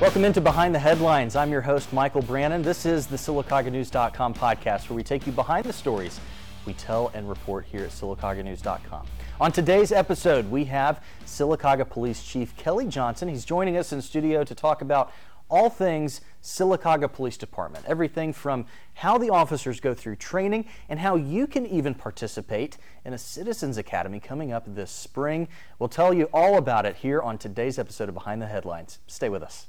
[0.00, 1.34] Welcome into Behind the Headlines.
[1.34, 2.62] I'm your host, Michael Brannon.
[2.62, 6.20] This is the SylacaugaNews.com podcast where we take you behind the stories
[6.66, 9.06] we tell and report here at SylacaugaNews.com.
[9.40, 13.28] On today's episode, we have Sylacauga Police Chief Kelly Johnson.
[13.28, 15.12] He's joining us in studio to talk about
[15.50, 17.84] all things Sylacauga Police Department.
[17.88, 23.14] Everything from how the officers go through training and how you can even participate in
[23.14, 25.48] a Citizens Academy coming up this spring.
[25.80, 29.00] We'll tell you all about it here on today's episode of Behind the Headlines.
[29.08, 29.66] Stay with us.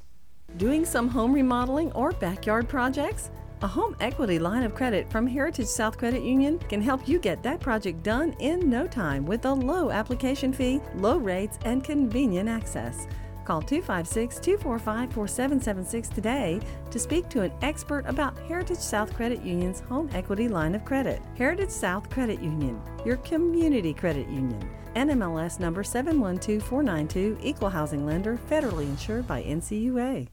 [0.57, 3.31] Doing some home remodeling or backyard projects?
[3.61, 7.43] A home equity line of credit from Heritage South Credit Union can help you get
[7.43, 12.49] that project done in no time with a low application fee, low rates, and convenient
[12.49, 13.05] access.
[13.45, 16.59] Call 256 245 4776 today
[16.91, 21.21] to speak to an expert about Heritage South Credit Union's home equity line of credit.
[21.37, 24.69] Heritage South Credit Union, your community credit union.
[24.95, 30.27] NMLS number 712492, equal housing lender, federally insured by NCUA.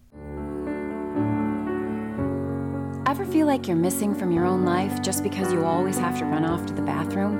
[3.19, 6.27] Ever feel like you're missing from your own life just because you always have to
[6.27, 7.39] run off to the bathroom?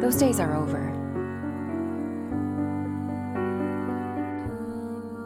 [0.00, 0.90] Those days are over.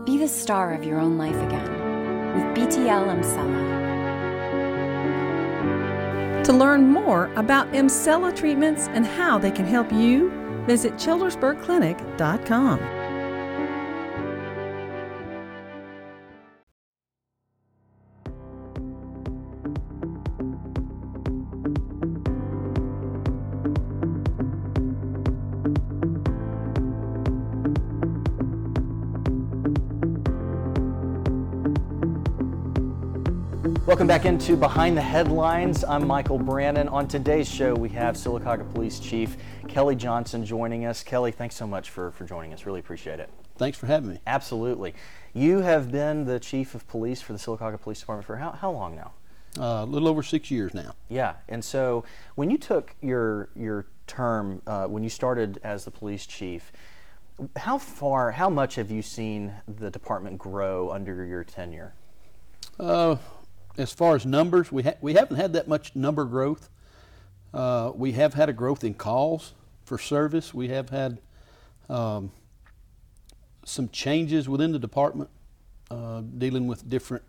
[0.04, 1.64] Be the star of your own life again
[2.34, 3.64] with BTL Emsella.
[6.44, 10.30] To learn more about Emsella treatments and how they can help you,
[10.66, 12.93] visit childersburgclinic.com.
[33.94, 35.84] Welcome back into Behind the Headlines.
[35.84, 36.88] I'm Michael Brannon.
[36.88, 39.36] On today's show, we have Sylacauga Police Chief
[39.68, 41.04] Kelly Johnson joining us.
[41.04, 42.66] Kelly, thanks so much for, for joining us.
[42.66, 43.30] Really appreciate it.
[43.56, 44.18] Thanks for having me.
[44.26, 44.96] Absolutely.
[45.32, 48.72] You have been the Chief of Police for the Sylacauga Police Department for how, how
[48.72, 49.12] long now?
[49.56, 50.96] Uh, a little over six years now.
[51.08, 52.04] Yeah, and so
[52.34, 56.72] when you took your your term, uh, when you started as the police chief,
[57.54, 61.94] how far, how much have you seen the department grow under your tenure?
[62.80, 63.14] Uh,
[63.76, 66.68] as far as numbers, we ha- we haven't had that much number growth.
[67.52, 69.54] Uh, we have had a growth in calls
[69.84, 70.54] for service.
[70.54, 71.20] We have had
[71.88, 72.32] um,
[73.64, 75.30] some changes within the department,
[75.90, 77.24] uh, dealing with different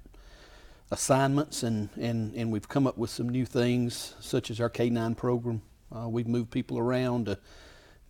[0.91, 5.17] assignments, and, and, and we've come up with some new things, such as our K9
[5.17, 5.61] program.
[5.95, 7.38] Uh, we've moved people around to,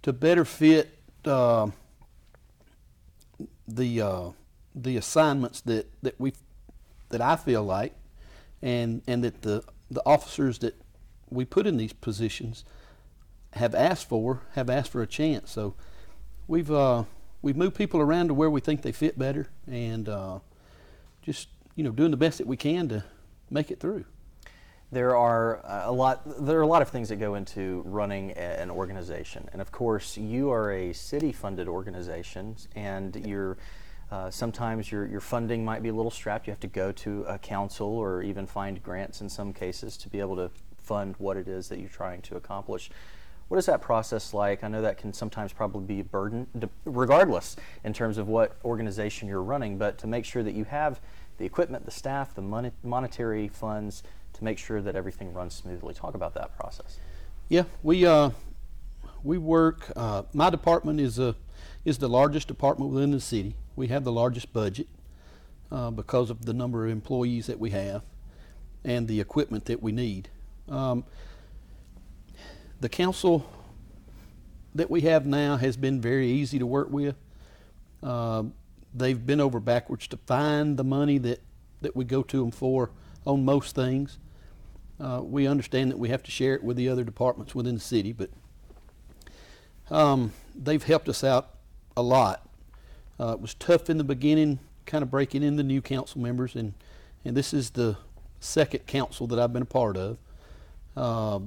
[0.03, 1.67] to better fit uh,
[3.67, 4.29] the, uh,
[4.73, 6.33] the assignments that, that, we
[7.09, 7.93] that I feel like
[8.65, 10.73] and and that the the officers that
[11.29, 12.65] we put in these positions
[13.53, 15.51] have asked for have asked for a chance.
[15.51, 15.75] So
[16.47, 17.03] we've uh,
[17.41, 20.39] we've moved people around to where we think they fit better, and uh,
[21.21, 23.05] just you know doing the best that we can to
[23.49, 24.03] make it through.
[24.91, 26.45] There are a lot.
[26.45, 30.17] There are a lot of things that go into running an organization, and of course,
[30.17, 33.57] you are a city-funded organization, and you're
[34.11, 36.47] uh, sometimes your, your funding might be a little strapped.
[36.47, 40.09] You have to go to a council or even find grants in some cases to
[40.09, 42.91] be able to fund what it is that you're trying to accomplish.
[43.47, 44.63] What is that process like?
[44.63, 46.47] I know that can sometimes probably be a burden,
[46.85, 50.99] regardless in terms of what organization you're running, but to make sure that you have
[51.37, 55.93] the equipment, the staff, the monetary funds to make sure that everything runs smoothly.
[55.93, 56.97] Talk about that process.
[57.49, 58.31] Yeah, we uh,
[59.23, 59.91] we work.
[59.95, 61.35] Uh, my department is a
[61.83, 63.55] is the largest department within the city.
[63.75, 64.87] We have the largest budget
[65.71, 68.03] uh, because of the number of employees that we have
[68.83, 70.29] and the equipment that we need.
[70.69, 71.03] Um,
[72.79, 73.49] the council
[74.73, 77.15] that we have now has been very easy to work with.
[78.03, 78.43] Uh,
[78.93, 81.41] they've been over backwards to find the money that,
[81.81, 82.91] that we go to them for
[83.25, 84.19] on most things.
[84.99, 87.81] Uh, we understand that we have to share it with the other departments within the
[87.81, 88.29] city, but
[89.89, 91.55] um, they've helped us out
[91.97, 92.44] a lot.
[93.19, 96.55] Uh, it was tough in the beginning, kind of breaking in the new council members,
[96.55, 96.73] and,
[97.23, 97.97] and this is the
[98.39, 100.17] second council that I've been a part of.
[100.95, 101.39] Uh,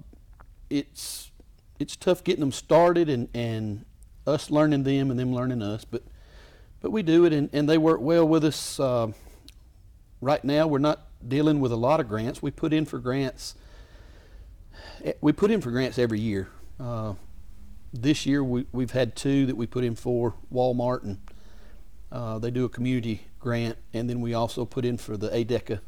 [0.71, 1.31] it's
[1.79, 3.85] it's tough getting them started and, and
[4.27, 6.03] us learning them and them learning us, but
[6.81, 8.79] but we do it and, and they work well with us.
[8.79, 9.13] Uh,
[10.21, 12.43] right now, we're not dealing with a lot of grants.
[12.43, 13.55] We put in for grants.
[15.05, 16.49] Eh, we put in for grants every year.
[16.79, 17.15] Uh,
[17.93, 21.19] this year we, we've had two that we put in for Walmart and
[22.11, 25.81] uh, they do a community grant and then we also put in for the ADECA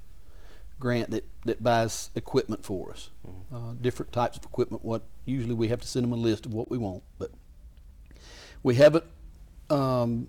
[0.78, 3.55] grant that, that buys equipment for us mm-hmm.
[3.55, 6.55] uh, different types of equipment what usually we have to send them a list of
[6.55, 7.31] what we want but
[8.62, 9.05] we haven't
[9.69, 10.28] um,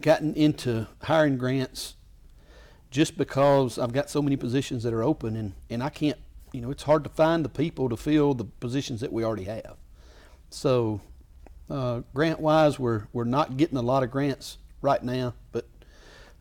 [0.00, 1.96] gotten into hiring grants
[2.90, 6.18] just because I've got so many positions that are open and, and I can't,
[6.52, 9.44] you know, it's hard to find the people to fill the positions that we already
[9.44, 9.76] have.
[10.50, 11.00] So,
[11.70, 15.66] uh, grant wise, we're, we're not getting a lot of grants right now, but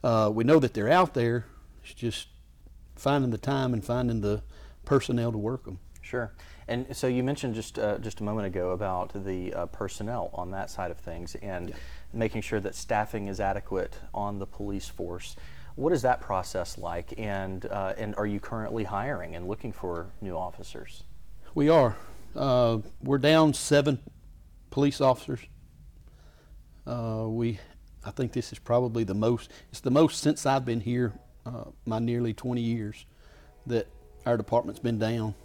[0.04, 1.46] uh, we know that they're out there.
[1.84, 2.28] It's just
[2.96, 4.42] finding the time and finding the
[4.86, 5.80] personnel to work them.
[6.02, 6.34] Sure.
[6.68, 10.52] And so you mentioned just uh, just a moment ago about the uh, personnel on
[10.52, 11.74] that side of things and
[12.14, 15.36] making sure that staffing is adequate on the police force.
[15.76, 17.14] What is that process like?
[17.18, 21.04] And uh, and are you currently hiring and looking for new officers?
[21.56, 21.96] We are.
[22.36, 24.00] Uh, we're down seven
[24.80, 25.42] police officers.
[26.88, 27.60] Uh, we,
[28.06, 29.52] I think this is probably the most.
[29.72, 33.06] It's the most since I've been here, uh, my nearly 20 years,
[33.68, 33.88] that
[34.26, 35.36] our department's been down,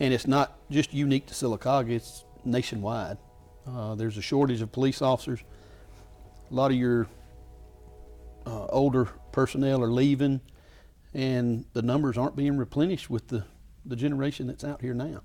[0.00, 1.90] and it's not just unique to Sylacauga.
[1.90, 3.18] It's nationwide.
[3.68, 5.44] Uh, there's a shortage of police officers.
[6.50, 7.06] A lot of your
[8.46, 10.40] uh, older personnel are leaving,
[11.14, 13.44] and the numbers aren't being replenished with the,
[13.84, 15.22] the generation that's out here now.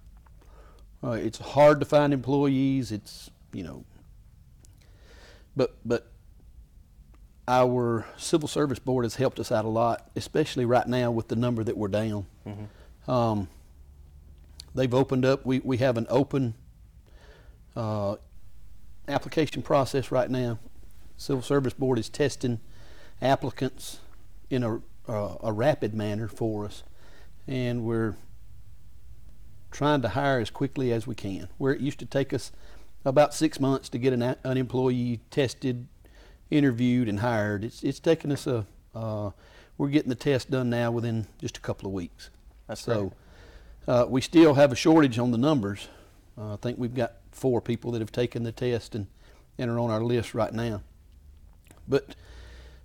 [1.04, 2.92] Uh, it's hard to find employees.
[2.92, 3.86] It's you know,
[5.56, 6.08] but but
[7.48, 11.36] our civil service board has helped us out a lot, especially right now with the
[11.36, 12.26] number that we're down.
[13.08, 13.48] Um,
[14.76, 15.46] they've opened up.
[15.46, 16.54] We we have an open
[17.76, 18.18] uh,
[19.08, 20.60] application process right now.
[21.18, 22.60] Civil Service Board is testing
[23.22, 24.00] applicants
[24.50, 26.84] in a uh, a rapid manner for us,
[27.48, 28.16] and we're
[29.72, 31.48] trying to hire as quickly as we can.
[31.58, 32.52] Where it used to take us
[33.04, 35.88] about six months to get an, an employee tested,
[36.50, 39.32] interviewed, and hired, it's it's taken us a uh,
[39.78, 42.30] we're getting the test done now within just a couple of weeks.
[42.68, 43.14] That's so.
[43.88, 45.88] Uh, we still have a shortage on the numbers.
[46.38, 49.08] Uh, I think we've got four people that have taken the test and,
[49.58, 50.84] and are on our list right now.
[51.88, 52.16] But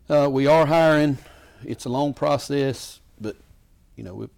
[0.09, 1.19] uh, we are hiring.
[1.65, 3.37] It's a long process, but
[3.95, 4.31] you know,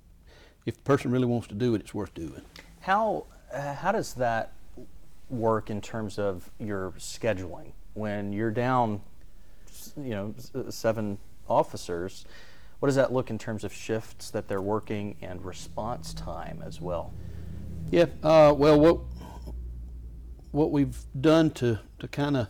[0.68, 2.42] if, the person really wants to do it, it's worth doing.
[2.80, 4.52] How uh, how does that
[5.30, 9.00] work in terms of your scheduling when you're down,
[9.96, 11.18] you know, uh, seven
[11.48, 12.24] officers?
[12.78, 16.80] What does that look in terms of shifts that they're working and response time as
[16.80, 17.12] well?
[17.90, 18.06] Yeah.
[18.22, 19.00] Uh, well, what
[20.52, 22.48] what we've done to to kind of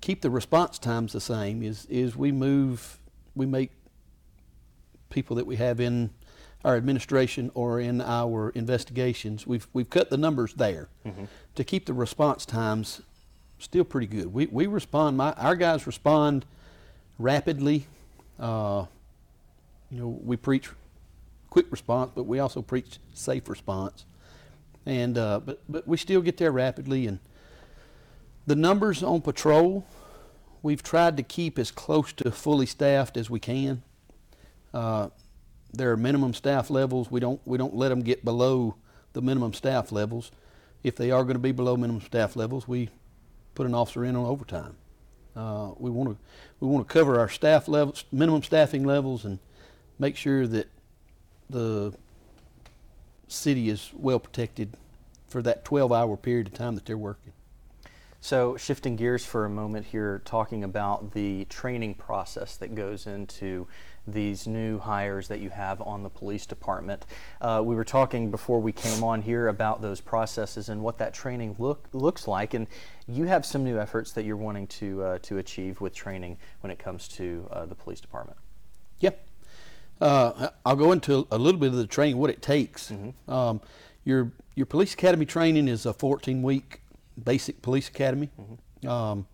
[0.00, 2.98] keep the response times the same is is we move
[3.34, 3.72] we make
[5.08, 6.10] people that we have in
[6.64, 10.88] our administration or in our investigations we've we've cut the numbers there
[11.54, 13.00] to keep the response times
[13.60, 14.32] still pretty good.
[14.32, 16.44] We we respond my our guys respond
[17.18, 17.86] rapidly.
[18.38, 18.86] Uh,
[19.90, 20.68] you know, we preach
[21.50, 24.04] quick response, but we also preach safe response.
[24.86, 27.18] And uh, but but we still get there rapidly, and
[28.46, 29.84] the numbers on patrol,
[30.62, 33.82] we've tried to keep as close to fully staffed as we can.
[34.72, 35.08] Uh,
[35.72, 37.10] there are minimum staff levels.
[37.10, 38.76] We don't we don't let them get below
[39.12, 40.30] the minimum staff levels.
[40.82, 42.88] If they are going to be below minimum staff levels, we
[43.54, 44.76] put an officer in on overtime.
[45.36, 46.16] Uh, we want to
[46.58, 49.38] we want to cover our staff levels, minimum staffing levels, and
[49.98, 50.68] make sure that
[51.48, 51.92] the
[53.28, 54.76] city is well protected
[55.28, 57.32] for that 12 hour period of time that they're working.
[58.22, 63.66] So, shifting gears for a moment here, talking about the training process that goes into
[64.06, 67.06] these new hires that you have on the police department.
[67.40, 71.14] Uh, we were talking before we came on here about those processes and what that
[71.14, 72.66] training look looks like, and
[73.08, 76.70] you have some new efforts that you're wanting to uh, to achieve with training when
[76.70, 78.36] it comes to uh, the police department.
[78.98, 79.26] Yep.
[79.98, 82.92] Uh, I'll go into a little bit of the training, what it takes.
[83.28, 83.62] Um,
[84.04, 86.82] your your police academy training is a 14 week
[87.24, 88.30] basic police academy.
[88.86, 89.26] Um,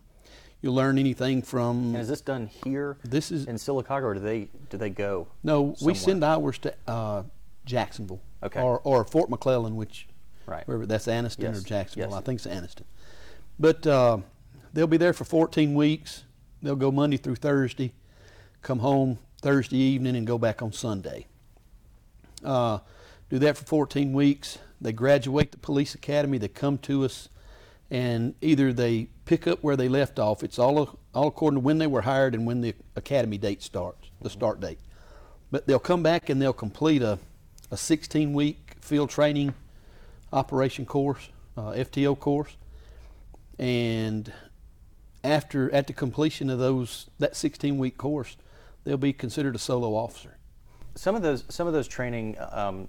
[0.61, 4.19] you'll learn anything from And is this done here This is- in Sylacauga, or do
[4.19, 5.27] they do they go?
[5.43, 7.23] no, we send ours to uh,
[7.65, 8.61] Jacksonville Okay.
[8.61, 10.07] or or Fort McClellan, which
[10.45, 10.65] Right.
[10.67, 12.09] wherever that's Anniston Yes, or Jacksonville.
[12.11, 12.17] yes.
[12.17, 12.83] I think it's Anniston.
[13.59, 14.19] But uh,
[14.73, 16.23] they'll be there for 14 weeks.
[16.61, 17.93] They'll go Monday through Thursday,
[18.61, 21.27] come home Thursday evening, and go back on Sunday.
[22.43, 22.79] Uh,
[23.29, 24.57] do that for 14 weeks.
[24.79, 26.37] They graduate the police academy.
[26.37, 27.29] They come to us,
[27.89, 30.43] and either they pick up where they left off.
[30.43, 34.09] It's all all according to when they were hired and when the academy date starts,
[34.21, 34.79] the start date.
[35.51, 37.19] But they'll come back and they'll complete a,
[37.71, 39.53] a 16 week field training
[40.33, 42.57] operation course, uh, FTO course,
[43.57, 44.31] and
[45.23, 48.37] after at the completion of those that 16 week course,
[48.83, 50.37] they'll be considered a solo officer.
[50.95, 52.87] some of those some of those training um,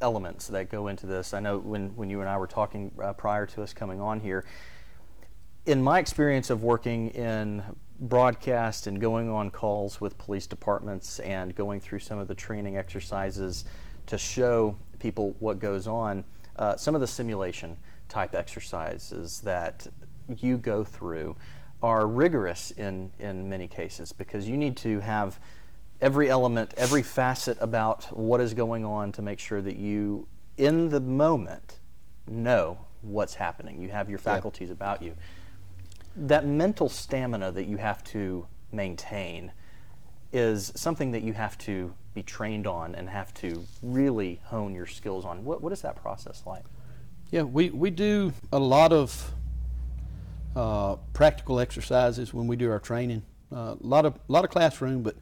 [0.00, 1.34] elements that go into this.
[1.34, 4.20] I know when when you and I were talking uh, prior to us coming on
[4.20, 4.44] here.
[5.66, 7.62] In my experience of working in
[8.00, 12.76] broadcast and going on calls with police departments and going through some of the training
[12.76, 13.64] exercises
[14.06, 16.24] to show people what goes on,
[16.56, 17.76] uh, some of the simulation
[18.08, 19.86] type exercises that
[20.36, 21.36] you go through
[21.82, 25.38] are rigorous in, in many cases because you need to have
[26.00, 30.26] every element, every facet about what is going on to make sure that you,
[30.56, 31.80] in the moment,
[32.26, 33.80] know what's happening.
[33.80, 35.14] You have your faculties about you.
[36.16, 39.52] That mental stamina that you have to maintain
[40.32, 44.86] is something that you have to be trained on and have to really hone your
[44.86, 45.44] skills on.
[45.44, 46.64] What, what is that process like?
[47.30, 49.32] Yeah, we, we do a lot of
[50.56, 53.22] uh, practical exercises when we do our training.
[53.52, 55.16] Uh, a lot of lot of classroom, but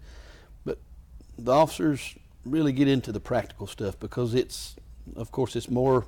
[1.38, 2.14] the officers
[2.44, 4.76] really get into the practical stuff because it's,
[5.16, 6.06] of course, it's more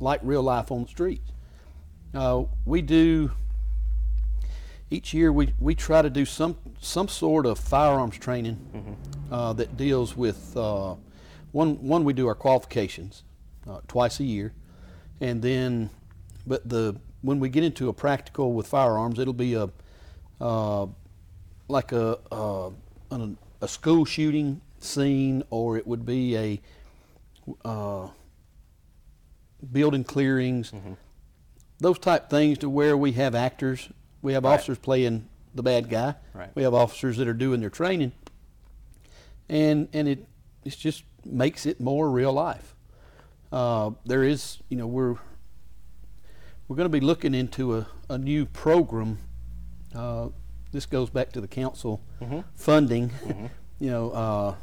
[0.00, 1.30] like real life on the streets.
[2.14, 3.30] Uh, we do
[4.90, 9.32] each year we, we try to do some some sort of firearms training Mm-hmm.
[9.32, 10.96] uh, that deals with uh,
[11.52, 13.22] one one we do our qualifications
[13.68, 14.52] uh, twice a year,
[15.20, 15.90] and then
[16.46, 19.68] but the when we get into a practical with firearms, it'll be a
[20.40, 20.86] uh,
[21.68, 22.70] like a, uh,
[23.12, 26.60] an, a school shooting scene, or it would be a
[27.64, 28.08] uh,
[29.72, 30.72] building clearings,
[31.78, 33.88] those type things to where we have actors,
[34.22, 34.54] we have Right.
[34.54, 36.50] officers playing the bad guy, Right.
[36.54, 38.12] we have officers that are doing their training,
[39.48, 40.26] and and it
[40.64, 42.74] it just makes it more real life.
[43.52, 45.16] Uh, there is, you know, we're
[46.68, 49.18] we're going to be looking into a, a new program.
[49.94, 50.28] Uh,
[50.72, 52.00] this goes back to the council
[52.54, 53.10] funding.
[53.78, 54.54] you know, uh,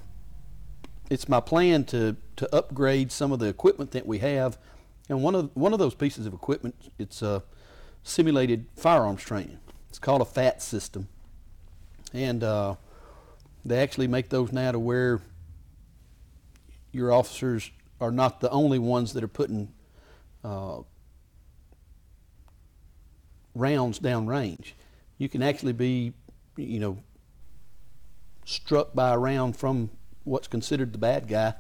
[1.10, 4.58] it's my plan to, to upgrade some of the equipment that we have.
[5.10, 7.44] And one of, one of those pieces of equipment, it's a
[8.04, 9.60] simulated firearms training.
[9.90, 11.08] It's called a FAT system.
[12.14, 12.76] And uh,
[13.66, 15.22] they actually make those now to where
[16.92, 19.70] your officers are not the only ones that are putting
[20.44, 20.80] uh,
[23.56, 24.76] rounds down range.
[25.18, 26.14] You can actually be,
[26.56, 26.98] you know,
[28.46, 29.90] struck by a round from
[30.24, 31.56] what's considered the bad guy,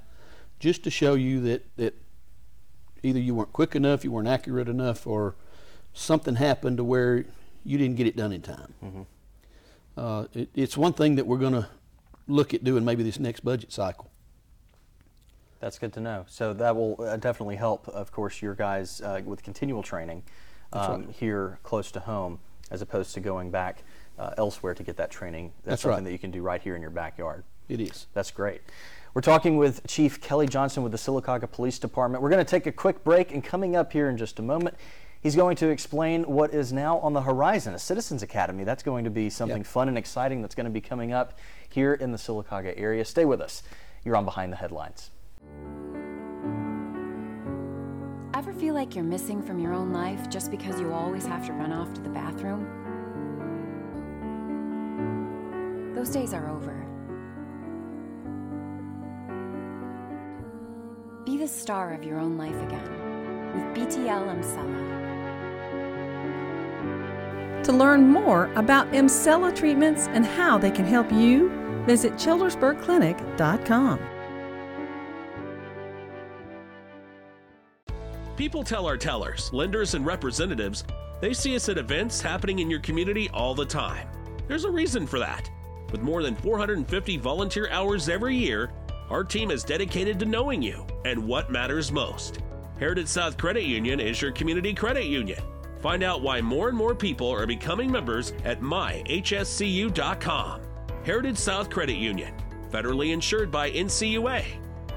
[0.60, 1.96] just to show you that that
[3.04, 5.36] either you weren't quick enough, you weren't accurate enough, or
[5.94, 7.26] something happened to where
[7.64, 9.06] you didn't get it done in time.
[9.98, 11.68] Uh, it, it's one thing that we're going to
[12.28, 14.10] look at doing maybe this next budget cycle.
[15.60, 16.26] That's good to know.
[16.28, 20.24] So that will uh, definitely help, of course, your guys uh, with continual training
[20.72, 21.16] um, right.
[21.16, 22.40] here close to home,
[22.72, 23.84] as opposed to going back
[24.20, 25.52] uh, elsewhere to get that training.
[25.58, 26.04] That's, That's something right.
[26.06, 27.44] that you can do right here in your backyard.
[27.70, 28.08] It is.
[28.14, 28.62] That's great.
[29.14, 32.22] We're talking with Chief Kelly Johnson with the Sylacauga Police Department.
[32.22, 34.76] We're going to take a quick break, and coming up here in just a moment,
[35.22, 38.64] he's going to explain what is now on the horizon a Citizens Academy.
[38.64, 39.66] That's going to be something Yep.
[39.66, 41.38] fun and exciting that's going to be coming up
[41.70, 43.04] here in the Sylacauga area.
[43.06, 43.64] Stay with us.
[44.06, 45.10] You're on Behind the Headlines.
[48.48, 51.52] Ever feel like you're missing from your own life just because you always have to
[51.52, 52.66] run off to the bathroom?
[55.94, 56.88] Those days are over.
[61.26, 62.90] Be the star of your own life again
[63.54, 64.96] with BTL Emsella.
[67.66, 71.50] To learn more about Emsella treatments and how they can help you,
[71.86, 74.00] visit childersburgclinic.com.
[78.38, 80.86] People tell our tellers, lenders, and representatives
[81.20, 84.08] they see us at events happening in your community all the time.
[84.48, 85.50] There's a reason for that.
[85.92, 88.72] With more than 450 volunteer hours every year,
[89.10, 92.40] our team is dedicated to knowing you and what matters most.
[92.80, 95.42] Heritage South Credit Union is your community credit union.
[95.82, 100.62] Find out why more and more people are becoming members at myhscu.com.
[101.04, 102.34] Heritage South Credit Union,
[102.72, 104.44] federally insured by NCUA,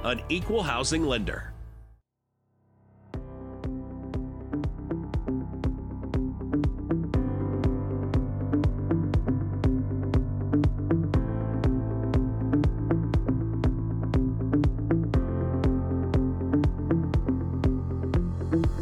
[0.04, 1.49] an equal housing lender.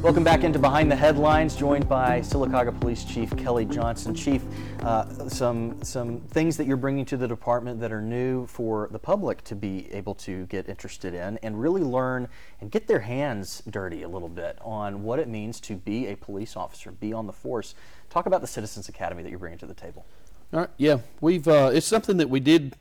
[0.08, 4.14] Welcome back into Behind the Headlines, joined by Sylacauga Police Chief Kelly Johnson.
[4.14, 4.42] Chief,
[4.80, 8.98] uh, some some things that you're bringing to the department that are new for the
[8.98, 12.26] public to be able to get interested in and really learn
[12.62, 16.16] and get their hands dirty a little bit on what it means to be a
[16.16, 17.74] police officer, be on the force.
[18.08, 20.06] Talk about the Citizens Academy that you're bringing to the table.
[20.54, 20.70] All right.
[20.78, 21.46] Yeah, we've.
[21.46, 22.76] Uh, it's something that we did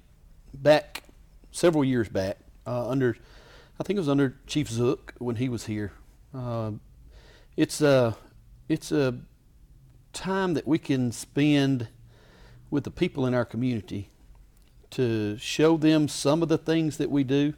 [0.53, 1.03] back
[1.51, 3.17] several years back uh, under,
[3.81, 5.91] I think it was under Chief Zook when he was here.
[6.33, 6.71] Uh,
[7.57, 8.15] it's a,
[8.69, 9.15] it's a
[10.13, 11.87] time that we can spend
[12.69, 14.09] with the people in our community
[14.91, 17.53] to show them some of the things that we do.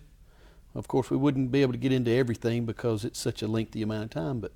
[0.74, 3.82] Of course, we wouldn't be able to get into everything because it's such a lengthy
[3.82, 4.54] amount of time, but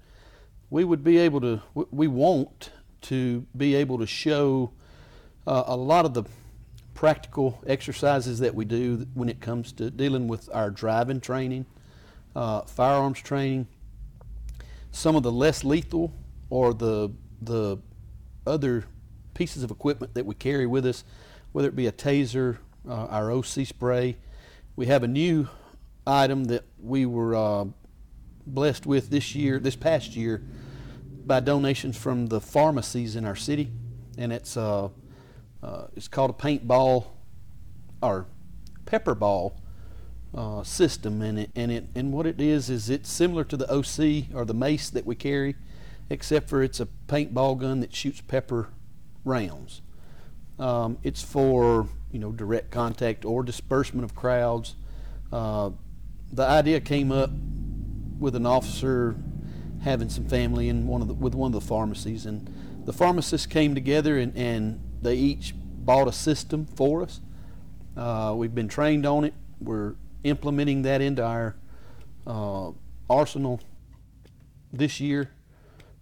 [0.69, 2.71] we would be able to, we want
[3.01, 4.71] to be able to show
[5.45, 6.23] uh, a lot of the
[6.93, 11.65] practical exercises that we do when it comes to dealing with our driving training,
[12.35, 13.67] uh, firearms training,
[14.93, 16.13] some of the less lethal
[16.49, 17.77] or the the
[18.47, 18.85] other
[19.33, 21.03] pieces of equipment that we carry with us,
[21.51, 24.17] whether it be a taser, uh, our OC spray.
[24.75, 25.49] We have a new
[26.05, 27.65] item that we were uh,
[28.45, 30.43] blessed with this year, this past year,
[31.25, 33.71] by donations from the pharmacies in our city,
[34.17, 34.89] and it's uh,
[35.63, 37.07] uh, it's called a paintball
[38.01, 38.27] or
[38.85, 39.59] pepper ball
[40.35, 43.69] uh, system, and it and it and what it is is it's similar to the
[43.71, 45.55] OC or the mace that we carry,
[46.09, 48.69] except for it's a paintball gun that shoots pepper
[49.23, 49.81] rounds.
[50.59, 54.75] Um, it's for you know direct contact or disbursement of crowds.
[55.31, 55.71] Uh,
[56.31, 57.29] the idea came up
[58.19, 59.15] with an officer
[59.81, 62.51] having some family in one of the, with one of the pharmacies, and
[62.85, 67.19] the pharmacists came together and, and they each bought a system for us.
[67.95, 69.33] Uh, we've been trained on it.
[69.59, 71.55] We're implementing that into our
[72.25, 72.71] uh,
[73.09, 73.59] arsenal
[74.71, 75.31] this year,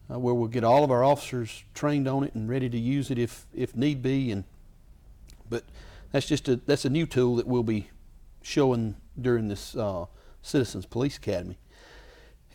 [0.09, 3.11] uh, where we'll get all of our officers trained on it and ready to use
[3.11, 4.31] it if if need be.
[4.31, 4.43] And
[5.49, 5.63] but
[6.11, 7.89] that's just a that's a new tool that we'll be
[8.41, 10.05] showing during this uh,
[10.41, 11.57] Citizens Police Academy.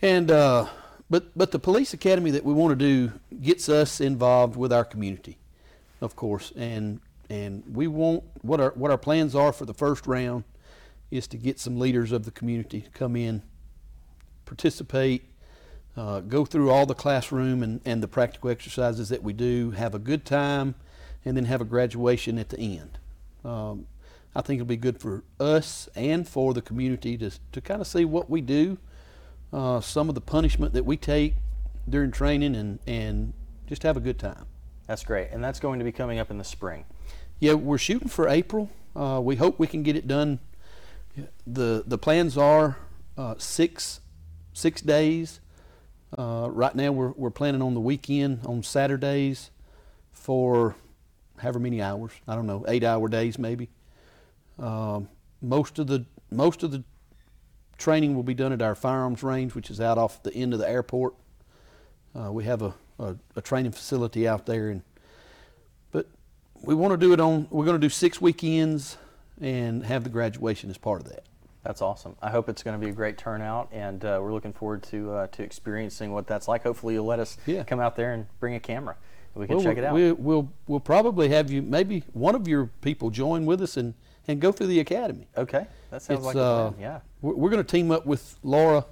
[0.01, 0.67] And uh,
[1.09, 4.85] but but the police academy that we want to do gets us involved with our
[4.85, 5.37] community,
[6.01, 10.05] of course, and and we want what our what our plans are for the first
[10.07, 10.43] round
[11.09, 13.41] is to get some leaders of the community to come in,
[14.45, 15.29] participate,
[15.95, 19.95] uh, go through all the classroom and, and the practical exercises that we do, have
[19.95, 20.75] a good time,
[21.25, 22.99] and then have a graduation at the end.
[23.43, 23.87] Um,
[24.35, 27.87] I think it'll be good for us and for the community to, to kind of
[27.87, 28.77] see what we do,
[29.51, 31.35] uh, some of the punishment that we take
[31.89, 33.33] during training, and, and
[33.65, 34.45] just have a good time.
[34.85, 35.29] That's great.
[35.31, 36.85] And that's going to be coming up in the spring.
[37.39, 38.69] Yeah, we're shooting for April.
[38.95, 40.39] Uh, we hope we can get it done.
[41.45, 42.77] The the plans are
[43.17, 44.01] uh, six
[44.53, 45.39] six days.
[46.17, 49.51] Uh, right now, we're we're planning on the weekend on Saturdays
[50.11, 50.75] for
[51.37, 52.11] however many hours.
[52.27, 53.69] I don't know, eight hour days maybe.
[54.59, 55.09] Um,
[55.41, 56.83] most of the most of the
[57.77, 60.59] training will be done at our firearms range, which is out off the end of
[60.59, 61.13] the airport.
[62.15, 64.81] Uh, we have a, a, a training facility out there, and
[65.91, 66.07] but
[66.61, 67.47] we want to do it on.
[67.49, 68.97] We're going to do six weekends
[69.41, 71.23] and have the graduation as part of that.
[71.63, 72.15] That's awesome.
[72.21, 75.11] I hope it's going to be a great turnout, and uh, we're looking forward to
[75.11, 76.63] uh, to experiencing what that's like.
[76.63, 77.63] Hopefully, you'll let us Yeah.
[77.63, 78.95] come out there and bring a camera.
[79.35, 79.93] We can Well, check it out.
[79.93, 83.93] We'll, we'll we'll probably have you maybe one of your people join with us and
[84.29, 85.27] and go through the academy.
[85.37, 86.71] okay, that sounds It's, like uh.
[86.79, 86.99] Yeah.
[87.21, 88.85] We're, we're going to team up with Laura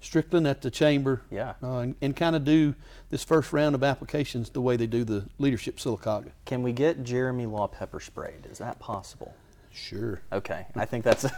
[0.00, 1.22] Strickland at the chamber.
[1.30, 1.54] Yeah.
[1.62, 2.74] Uh, and, and kind of do
[3.10, 6.30] this first round of applications the way they do the leadership Sylacauga.
[6.44, 8.46] Can we get Jeremy Law pepper sprayed?
[8.50, 9.34] Is that possible?
[9.72, 10.20] Sure.
[10.32, 11.26] Okay, I think that's.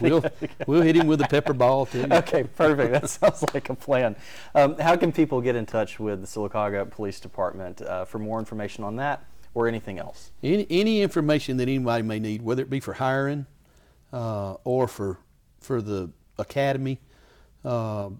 [0.00, 0.24] We'll
[0.68, 2.06] we'll hit him with a pepper ball too.
[2.12, 2.92] okay, perfect.
[2.92, 4.14] That sounds like a plan.
[4.54, 8.38] Um, how can people get in touch with the Sylacauga Police Department uh, for more
[8.38, 10.30] information on that or anything else?
[10.40, 13.46] Any any information that anybody may need, whether it be for hiring
[14.12, 15.18] uh, or for
[15.60, 17.00] for the academy,
[17.64, 18.10] uh,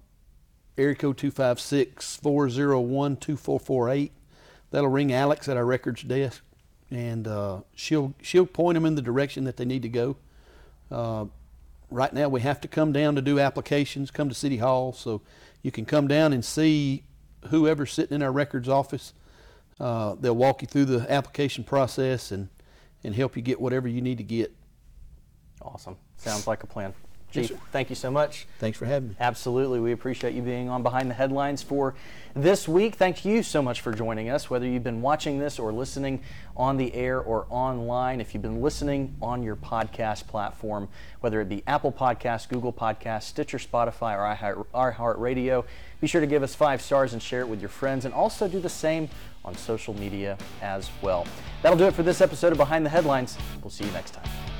[0.76, 4.10] area code 256-401-2448.
[4.70, 6.42] That'll ring Alex at our records desk,
[6.92, 10.16] and uh, she'll she'll point them in the direction that they need to go.
[10.90, 11.24] Uh,
[11.90, 15.22] right now, we have to come down to do applications, come to City Hall, so
[15.62, 17.04] you can come down and see
[17.48, 19.14] whoever's sitting in our records office.
[19.80, 22.50] Uh, they'll walk you through the application process and,
[23.02, 24.54] and help you get whatever you need to get.
[25.62, 25.96] Awesome.
[26.18, 26.92] Sounds like a plan.
[27.34, 27.62] Yes, Chief, sir.
[27.72, 28.46] thank you so much.
[28.58, 29.16] Thanks for having me.
[29.20, 29.80] Absolutely.
[29.80, 31.94] We appreciate you being on Behind the Headlines for
[32.34, 32.94] this week.
[32.96, 36.22] Thank you so much for joining us, whether you've been watching this or listening
[36.56, 38.20] on the air or online.
[38.20, 40.88] If you've been listening on your podcast platform,
[41.20, 45.64] whether it be Apple Podcasts, Google Podcasts, Stitcher, Spotify, or iHeart- iHeartRadio,
[46.00, 48.48] be sure to give us five stars and share it with your friends, and also
[48.48, 49.08] do the same
[49.44, 51.26] on social media as well.
[51.62, 53.36] That'll do it for this episode of Behind the Headlines.
[53.62, 54.51] We'll see you next time.